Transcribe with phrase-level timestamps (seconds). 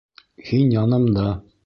[0.47, 1.29] Һин янымда